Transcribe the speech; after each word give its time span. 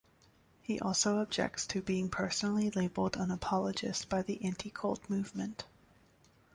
He 0.63 0.79
also 0.79 1.19
objects 1.19 1.67
to 1.67 1.81
being 1.83 2.09
personally 2.09 2.71
labeled 2.71 3.17
an 3.17 3.29
"apologist" 3.29 4.09
by 4.09 4.23
the 4.23 4.43
"anti-cult 4.43 5.07
movement". 5.11 5.65